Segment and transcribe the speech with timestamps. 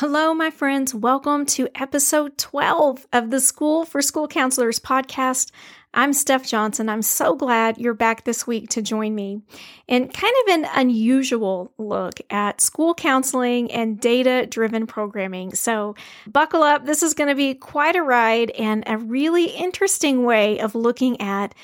[0.00, 0.94] Hello, my friends.
[0.94, 5.50] Welcome to episode 12 of the School for School Counselors podcast.
[5.92, 6.88] I'm Steph Johnson.
[6.88, 9.42] I'm so glad you're back this week to join me
[9.88, 15.54] in kind of an unusual look at school counseling and data driven programming.
[15.54, 15.94] So,
[16.26, 16.86] buckle up.
[16.86, 21.20] This is going to be quite a ride and a really interesting way of looking
[21.20, 21.54] at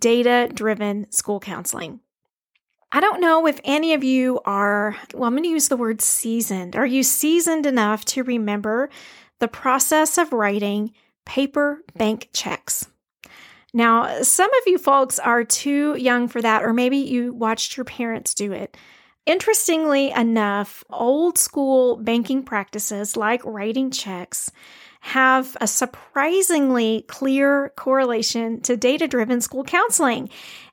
[0.00, 2.00] data driven school counseling.
[2.94, 6.02] I don't know if any of you are, well, I'm going to use the word
[6.02, 6.76] seasoned.
[6.76, 8.90] Are you seasoned enough to remember
[9.40, 10.92] the process of writing
[11.24, 12.86] paper bank checks?
[13.72, 17.84] Now, some of you folks are too young for that, or maybe you watched your
[17.84, 18.76] parents do it.
[19.24, 24.50] Interestingly enough, old school banking practices like writing checks
[25.02, 30.28] have a surprisingly clear correlation to data driven school counseling.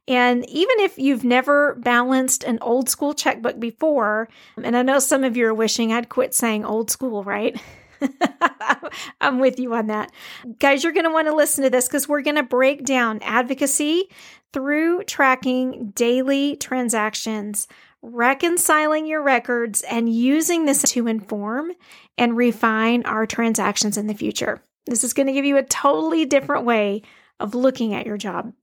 [0.07, 4.29] And even if you've never balanced an old school checkbook before,
[4.63, 7.59] and I know some of you are wishing I'd quit saying old school, right?
[9.21, 10.11] I'm with you on that.
[10.59, 13.19] Guys, you're going to want to listen to this because we're going to break down
[13.23, 14.09] advocacy
[14.53, 17.67] through tracking daily transactions,
[18.01, 21.71] reconciling your records, and using this to inform
[22.17, 24.61] and refine our transactions in the future.
[24.85, 27.03] This is going to give you a totally different way
[27.39, 28.53] of looking at your job.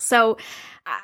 [0.00, 0.38] So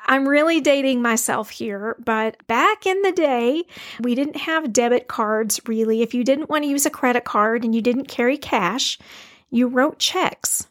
[0.07, 3.65] I'm really dating myself here, but back in the day,
[3.99, 6.01] we didn't have debit cards really.
[6.01, 8.97] If you didn't want to use a credit card and you didn't carry cash,
[9.51, 10.67] you wrote checks.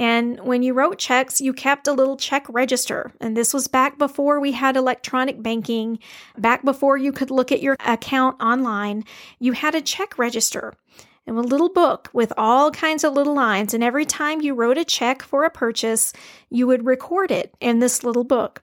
[0.00, 3.12] And when you wrote checks, you kept a little check register.
[3.20, 5.98] And this was back before we had electronic banking,
[6.38, 9.04] back before you could look at your account online.
[9.40, 10.72] You had a check register
[11.26, 13.74] and a little book with all kinds of little lines.
[13.74, 16.14] And every time you wrote a check for a purchase,
[16.48, 18.62] you would record it in this little book.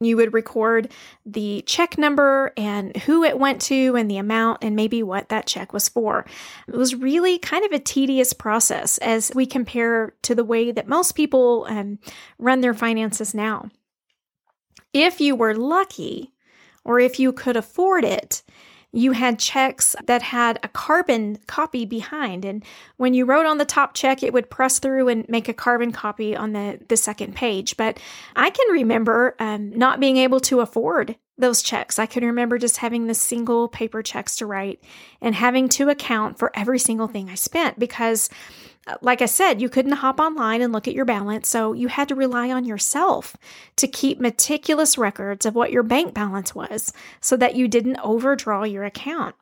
[0.00, 0.92] You would record
[1.24, 5.46] the check number and who it went to and the amount and maybe what that
[5.46, 6.26] check was for.
[6.68, 10.86] It was really kind of a tedious process as we compare to the way that
[10.86, 11.98] most people um,
[12.38, 13.70] run their finances now.
[14.92, 16.32] If you were lucky,
[16.84, 18.42] or if you could afford it,
[18.96, 22.46] you had checks that had a carbon copy behind.
[22.46, 22.64] And
[22.96, 25.92] when you wrote on the top check, it would press through and make a carbon
[25.92, 27.76] copy on the, the second page.
[27.76, 28.00] But
[28.34, 31.98] I can remember um, not being able to afford those checks.
[31.98, 34.82] I can remember just having the single paper checks to write
[35.20, 38.30] and having to account for every single thing I spent because
[39.00, 42.08] like I said, you couldn't hop online and look at your balance, so you had
[42.08, 43.36] to rely on yourself
[43.76, 48.64] to keep meticulous records of what your bank balance was so that you didn't overdraw
[48.64, 49.34] your account.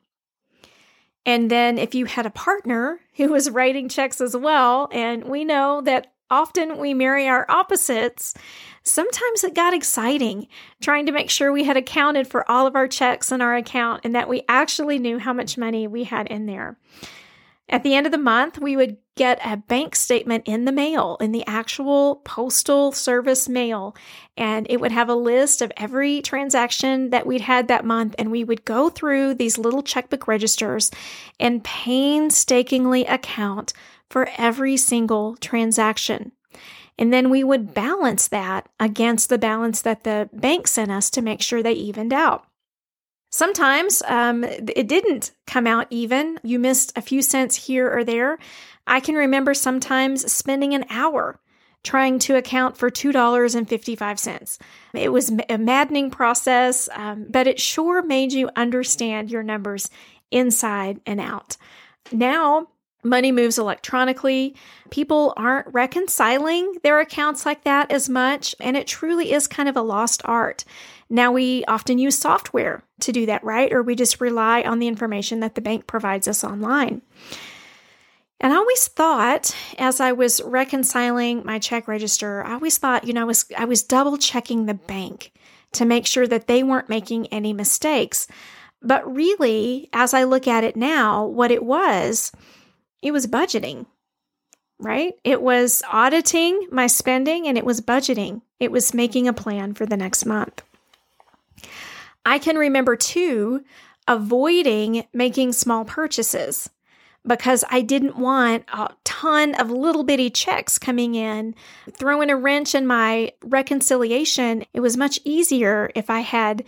[1.27, 5.45] And then if you had a partner who was writing checks as well, and we
[5.45, 8.35] know that often we marry our opposites,
[8.83, 10.49] sometimes it got exciting
[10.81, 14.01] trying to make sure we had accounted for all of our checks in our account
[14.05, 16.79] and that we actually knew how much money we had in there.
[17.69, 21.17] At the end of the month, we would get a bank statement in the mail,
[21.21, 23.97] in the actual postal service mail,
[24.37, 28.15] and it would have a list of every transaction that we'd had that month.
[28.19, 30.91] And we would go through these little checkbook registers
[31.41, 33.73] and painstakingly account
[34.11, 36.33] for every single transaction.
[36.99, 41.23] And then we would balance that against the balance that the bank sent us to
[41.23, 42.47] make sure they evened out.
[43.35, 46.39] Sometimes um, it didn't come out even.
[46.45, 48.39] You missed a few cents here or there.
[48.87, 51.41] I can remember sometimes spending an hour
[51.83, 54.59] trying to account for $2.55.
[54.95, 59.91] It was a maddening process, um, but it sure made you understand your numbers
[60.31, 61.57] inside and out.
[62.13, 62.69] Now,
[63.03, 64.55] money moves electronically.
[64.91, 69.77] People aren't reconciling their accounts like that as much, and it truly is kind of
[69.77, 70.65] a lost art.
[71.09, 73.73] Now we often use software to do that, right?
[73.73, 77.03] Or we just rely on the information that the bank provides us online.
[78.41, 83.13] And I always thought, as I was reconciling my check register, I always thought, you
[83.13, 85.33] know, I was, I was double checking the bank
[85.73, 88.27] to make sure that they weren't making any mistakes.
[88.83, 92.33] But really, as I look at it now, what it was,
[93.03, 93.87] it was budgeting,
[94.79, 95.15] right?
[95.25, 98.43] It was auditing my spending and it was budgeting.
[98.61, 100.63] It was making a plan for the next month.
[102.25, 103.65] I can remember too
[104.07, 106.69] avoiding making small purchases
[107.27, 111.55] because I didn't want a ton of little bitty checks coming in,
[111.93, 114.65] throwing a wrench in my reconciliation.
[114.75, 116.65] It was much easier if I had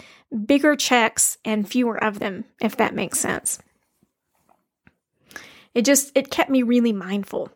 [0.46, 3.58] bigger checks and fewer of them, if that makes sense.
[5.74, 7.50] It just it kept me really mindful.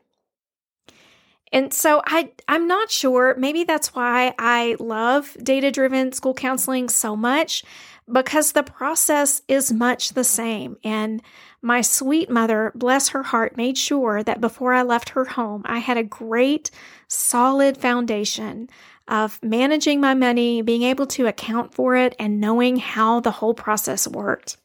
[1.52, 7.16] And so I I'm not sure, maybe that's why I love data-driven school counseling so
[7.16, 7.64] much
[8.10, 11.22] because the process is much the same and
[11.62, 15.78] my sweet mother, bless her heart, made sure that before I left her home, I
[15.78, 16.70] had a great,
[17.06, 18.70] solid foundation
[19.06, 23.54] of managing my money, being able to account for it, and knowing how the whole
[23.54, 24.56] process worked.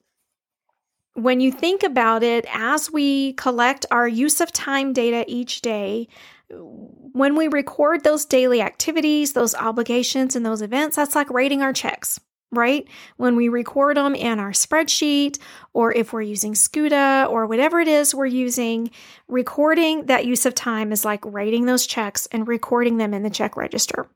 [1.15, 6.07] When you think about it, as we collect our use of time data each day,
[6.49, 11.73] when we record those daily activities, those obligations, and those events, that's like writing our
[11.73, 12.19] checks
[12.51, 12.87] right?
[13.17, 15.39] When we record them in our spreadsheet,
[15.73, 18.91] or if we're using SCUTA or whatever it is we're using,
[19.27, 23.29] recording that use of time is like writing those checks and recording them in the
[23.29, 24.07] check register.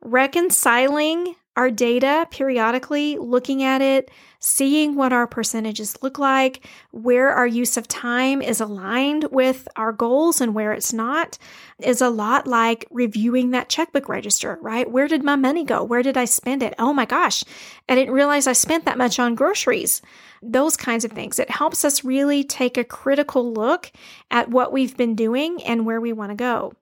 [0.00, 7.46] Reconciling our data periodically, looking at it, seeing what our percentages look like, where our
[7.46, 11.36] use of time is aligned with our goals and where it's not,
[11.82, 14.90] is a lot like reviewing that checkbook register, right?
[14.90, 15.84] Where did my money go?
[15.84, 16.72] Where did I spend it?
[16.78, 17.44] Oh my gosh,
[17.90, 20.00] I didn't realize I spent that much on groceries.
[20.42, 21.38] Those kinds of things.
[21.38, 23.92] It helps us really take a critical look
[24.30, 26.72] at what we've been doing and where we want to go.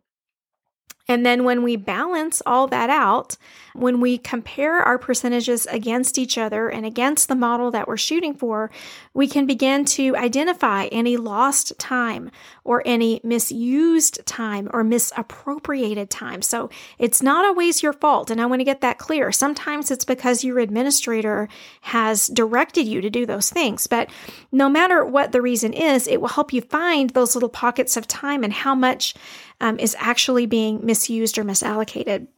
[1.11, 3.39] And then when we balance all that out,
[3.73, 8.35] when we compare our percentages against each other and against the model that we're shooting
[8.35, 8.71] for,
[9.15, 12.31] we can begin to identify any lost time
[12.63, 16.43] or any misused time or misappropriated time.
[16.43, 16.69] So
[16.99, 18.31] it's not always your fault.
[18.31, 19.33] And I want to get that clear.
[19.33, 21.49] Sometimes it's because your administrator
[21.81, 23.87] has directed you to do those things.
[23.87, 24.11] But
[24.53, 28.07] no matter what the reason is, it will help you find those little pockets of
[28.07, 29.15] time and how much
[29.61, 32.29] um, is actually being misused or misallocated.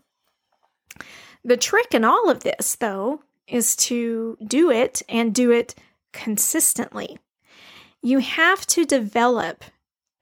[1.45, 5.75] The trick in all of this, though, is to do it and do it
[6.13, 7.19] consistently.
[8.03, 9.65] You have to develop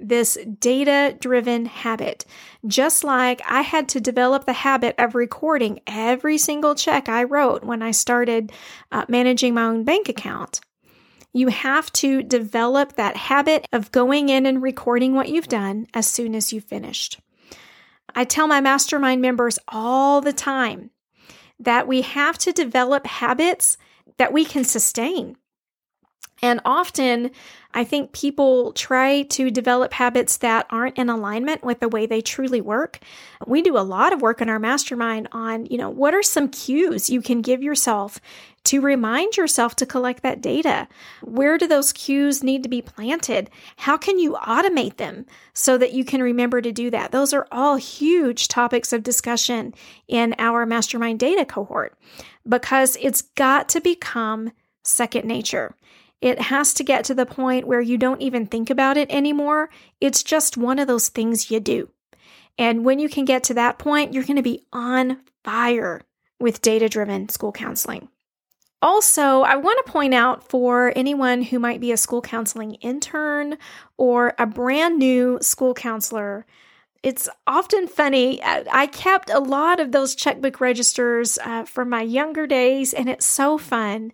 [0.00, 2.24] this data driven habit.
[2.66, 7.64] Just like I had to develop the habit of recording every single check I wrote
[7.64, 8.52] when I started
[8.92, 10.60] uh, managing my own bank account.
[11.32, 16.06] You have to develop that habit of going in and recording what you've done as
[16.06, 17.20] soon as you've finished.
[18.14, 20.90] I tell my mastermind members all the time
[21.60, 23.76] that we have to develop habits
[24.16, 25.36] that we can sustain.
[26.40, 27.30] And often,
[27.74, 32.20] I think people try to develop habits that aren't in alignment with the way they
[32.20, 33.00] truly work.
[33.46, 36.48] We do a lot of work in our mastermind on, you know, what are some
[36.48, 38.20] cues you can give yourself
[38.64, 40.88] to remind yourself to collect that data.
[41.22, 43.50] Where do those cues need to be planted?
[43.76, 47.12] How can you automate them so that you can remember to do that?
[47.12, 49.74] Those are all huge topics of discussion
[50.06, 51.96] in our mastermind data cohort
[52.46, 54.52] because it's got to become
[54.84, 55.74] second nature.
[56.20, 59.70] It has to get to the point where you don't even think about it anymore.
[60.00, 61.90] It's just one of those things you do.
[62.58, 66.02] And when you can get to that point, you're going to be on fire
[66.40, 68.08] with data driven school counseling.
[68.80, 73.58] Also, I want to point out for anyone who might be a school counseling intern
[73.96, 76.46] or a brand new school counselor,
[77.02, 78.40] it's often funny.
[78.42, 83.26] I kept a lot of those checkbook registers uh, from my younger days, and it's
[83.26, 84.12] so fun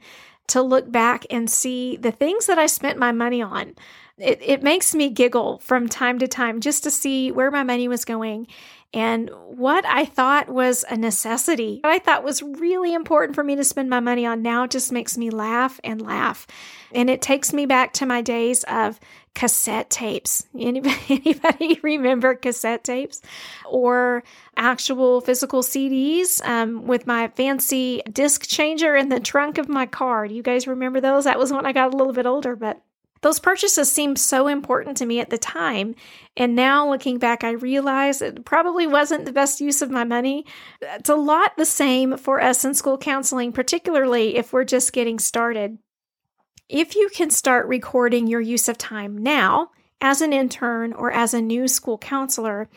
[0.49, 3.75] to look back and see the things that I spent my money on.
[4.19, 7.89] It, it makes me giggle from time to time just to see where my money
[7.89, 8.47] was going
[8.95, 13.57] and what I thought was a necessity, what I thought was really important for me
[13.57, 16.47] to spend my money on now just makes me laugh and laugh.
[16.93, 19.01] And it takes me back to my days of
[19.35, 20.47] cassette tapes.
[20.59, 23.21] Anybody, anybody remember cassette tapes
[23.69, 24.23] or
[24.57, 30.29] actual physical CDs um, with my fancy disc changer in the trunk of my car?
[30.29, 31.25] Do you guys remember those?
[31.25, 32.81] That was when I got a little bit older, but
[33.25, 35.95] those purchases seemed so important to me at the time.
[36.37, 40.45] And now looking back, I realize it probably wasn't the best use of my money.
[40.83, 45.19] It's a lot the same for us in school counseling, particularly if we're just getting
[45.19, 45.79] started.
[46.69, 49.71] If you can start recording your use of time now,
[50.05, 52.69] as an intern or as a new school counselor,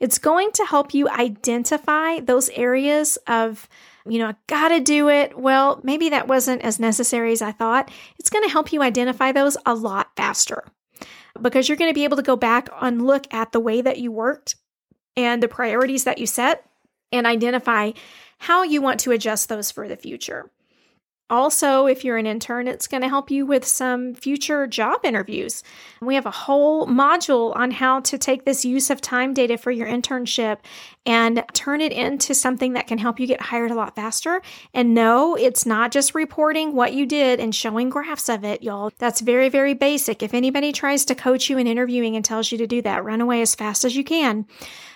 [0.00, 3.68] it's going to help you identify those areas of
[4.06, 5.38] you know, I gotta do it.
[5.38, 7.90] Well, maybe that wasn't as necessary as I thought.
[8.18, 10.62] It's gonna help you identify those a lot faster
[11.40, 14.12] because you're gonna be able to go back and look at the way that you
[14.12, 14.56] worked
[15.16, 16.68] and the priorities that you set
[17.12, 17.92] and identify
[18.36, 20.50] how you want to adjust those for the future.
[21.30, 25.62] Also, if you're an intern, it's going to help you with some future job interviews.
[26.02, 29.70] We have a whole module on how to take this use of time data for
[29.70, 30.58] your internship
[31.06, 34.40] and turn it into something that can help you get hired a lot faster.
[34.72, 38.90] And no, it's not just reporting what you did and showing graphs of it, y'all.
[38.98, 40.22] That's very, very basic.
[40.22, 43.20] If anybody tries to coach you in interviewing and tells you to do that, run
[43.20, 44.46] away as fast as you can.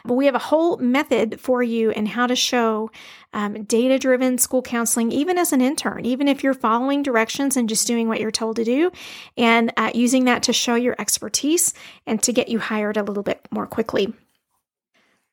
[0.04, 2.90] But we have a whole method for you and how to show
[3.34, 7.68] um, data driven school counseling, even as an intern, even if you're following directions and
[7.68, 8.90] just doing what you're told to do,
[9.36, 11.74] and uh, using that to show your expertise
[12.06, 14.14] and to get you hired a little bit more quickly.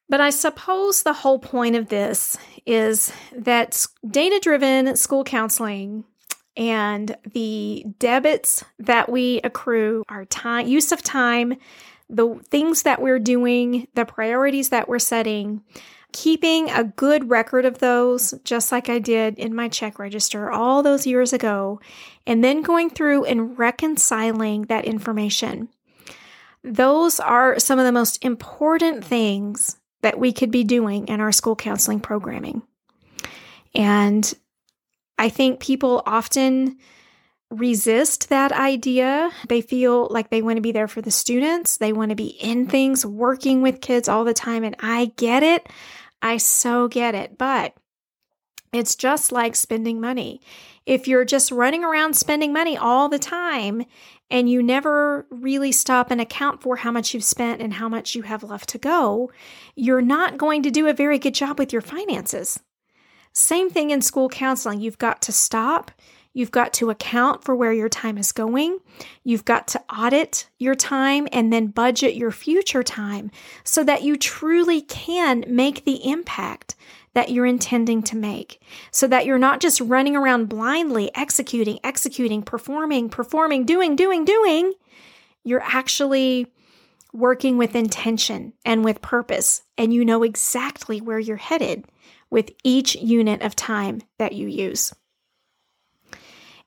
[0.07, 6.03] But I suppose the whole point of this is that data driven school counseling
[6.55, 11.55] and the debits that we accrue, our time, use of time,
[12.09, 15.63] the things that we're doing, the priorities that we're setting,
[16.11, 20.81] keeping a good record of those, just like I did in my check register all
[20.81, 21.81] those years ago,
[22.25, 25.67] and then going through and reconciling that information.
[26.63, 31.31] Those are some of the most important things that we could be doing in our
[31.31, 32.61] school counseling programming.
[33.73, 34.31] And
[35.17, 36.77] I think people often
[37.49, 39.31] resist that idea.
[39.49, 42.27] They feel like they want to be there for the students, they want to be
[42.27, 44.63] in things, working with kids all the time.
[44.63, 45.67] And I get it.
[46.21, 47.39] I so get it.
[47.39, 47.73] But
[48.71, 50.39] it's just like spending money.
[50.85, 53.85] If you're just running around spending money all the time
[54.29, 58.15] and you never really stop and account for how much you've spent and how much
[58.15, 59.31] you have left to go,
[59.75, 62.59] you're not going to do a very good job with your finances.
[63.33, 64.81] Same thing in school counseling.
[64.81, 65.91] You've got to stop.
[66.35, 68.79] You've got to account for where your time is going.
[69.23, 73.31] You've got to audit your time and then budget your future time
[73.63, 76.75] so that you truly can make the impact
[77.13, 78.61] that you're intending to make
[78.91, 84.73] so that you're not just running around blindly executing, executing, performing, performing, doing, doing, doing.
[85.45, 86.47] You're actually
[87.13, 91.85] working with intention and with purpose, and you know exactly where you're headed
[92.29, 94.93] with each unit of time that you use.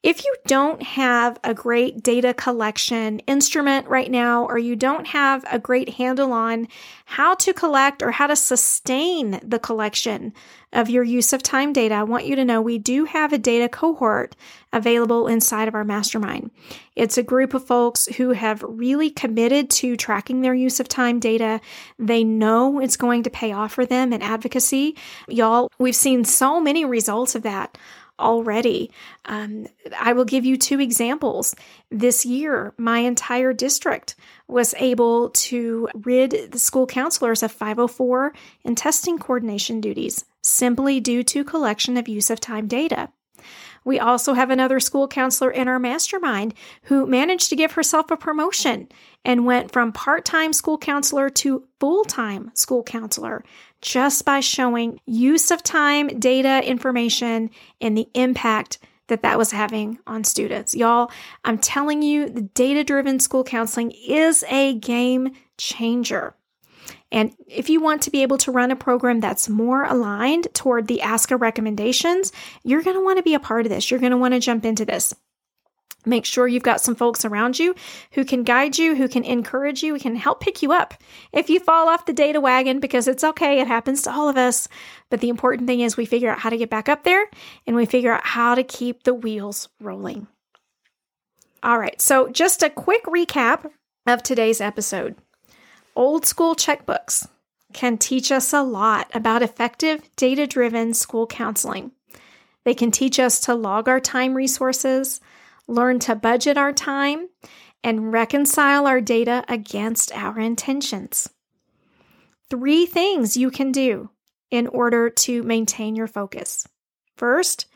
[0.04, 5.44] If you don't have a great data collection instrument right now, or you don't have
[5.50, 6.68] a great handle on
[7.04, 10.32] how to collect or how to sustain the collection
[10.72, 13.38] of your use of time data, I want you to know we do have a
[13.38, 14.36] data cohort
[14.72, 16.52] available inside of our mastermind.
[16.94, 21.18] It's a group of folks who have really committed to tracking their use of time
[21.18, 21.60] data.
[21.98, 24.96] They know it's going to pay off for them in advocacy.
[25.26, 27.76] Y'all, we've seen so many results of that
[28.18, 28.90] already.
[29.24, 29.66] Um,
[29.98, 31.54] I will give you two examples.
[31.90, 34.14] This year, my entire district
[34.46, 38.32] was able to rid the school counselors of 504
[38.64, 43.10] and testing coordination duties simply due to collection of use of time data.
[43.88, 46.52] We also have another school counselor in our mastermind
[46.82, 48.86] who managed to give herself a promotion
[49.24, 53.46] and went from part time school counselor to full time school counselor
[53.80, 57.48] just by showing use of time, data, information,
[57.80, 60.74] and the impact that that was having on students.
[60.74, 61.10] Y'all,
[61.46, 66.34] I'm telling you, the data driven school counseling is a game changer.
[67.10, 70.86] And if you want to be able to run a program that's more aligned toward
[70.86, 72.32] the ASCA recommendations,
[72.64, 73.90] you're going to want to be a part of this.
[73.90, 75.14] You're going to want to jump into this.
[76.06, 77.74] Make sure you've got some folks around you
[78.12, 80.94] who can guide you, who can encourage you, who can help pick you up
[81.32, 83.60] if you fall off the data wagon because it's okay.
[83.60, 84.68] It happens to all of us.
[85.10, 87.26] But the important thing is we figure out how to get back up there
[87.66, 90.28] and we figure out how to keep the wheels rolling.
[91.62, 92.00] All right.
[92.00, 93.68] So, just a quick recap
[94.06, 95.16] of today's episode.
[95.98, 97.28] Old school checkbooks
[97.72, 101.90] can teach us a lot about effective data driven school counseling.
[102.64, 105.20] They can teach us to log our time resources
[105.68, 107.28] learn to budget our time,
[107.84, 111.28] and reconcile our data against our intentions.
[112.50, 114.10] Three things you can do
[114.50, 116.66] in order to maintain your focus.
[117.16, 117.66] First,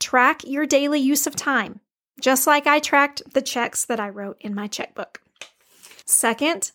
[0.00, 1.80] track your daily use of time,
[2.20, 5.20] just like I tracked the checks that I wrote in my checkbook.
[6.06, 6.72] Second,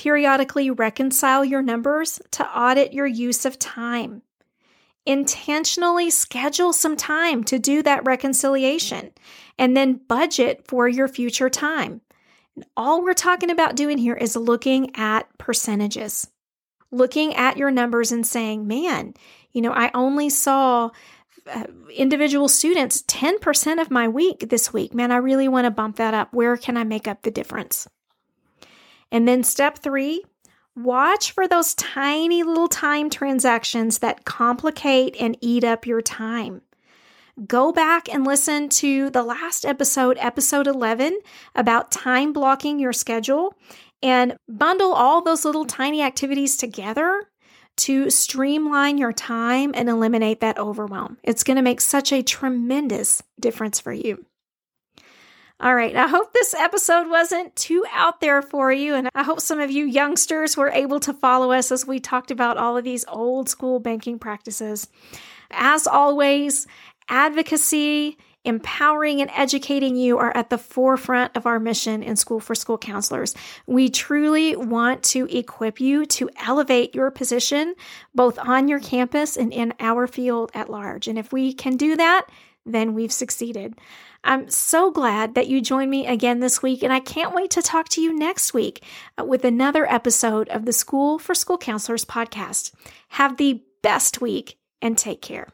[0.00, 4.22] periodically reconcile your numbers to audit your use of time
[5.06, 9.10] intentionally schedule some time to do that reconciliation
[9.58, 12.00] and then budget for your future time.
[12.56, 16.28] And all we're talking about doing here is looking at percentages,
[16.90, 19.14] looking at your numbers and saying, man,
[19.52, 20.90] you know, I only saw
[21.46, 21.64] uh,
[21.94, 24.94] individual students 10% of my week this week.
[24.94, 26.32] Man, I really want to bump that up.
[26.32, 27.88] Where can I make up the difference?
[29.12, 30.24] And then step three,
[30.76, 36.62] Watch for those tiny little time transactions that complicate and eat up your time.
[37.46, 41.18] Go back and listen to the last episode, episode 11,
[41.54, 43.54] about time blocking your schedule
[44.02, 47.24] and bundle all those little tiny activities together
[47.78, 51.18] to streamline your time and eliminate that overwhelm.
[51.22, 54.24] It's going to make such a tremendous difference for you.
[55.62, 59.42] All right, I hope this episode wasn't too out there for you, and I hope
[59.42, 62.84] some of you youngsters were able to follow us as we talked about all of
[62.84, 64.88] these old school banking practices.
[65.50, 66.66] As always,
[67.10, 72.54] advocacy empowering and educating you are at the forefront of our mission in School for
[72.54, 73.34] School Counselors.
[73.66, 77.74] We truly want to equip you to elevate your position
[78.14, 81.06] both on your campus and in our field at large.
[81.06, 82.28] And if we can do that,
[82.64, 83.74] then we've succeeded.
[84.22, 87.62] I'm so glad that you joined me again this week, and I can't wait to
[87.62, 88.84] talk to you next week
[89.18, 92.72] uh, with another episode of the School for School Counselors podcast.
[93.10, 95.48] Have the best week and take care.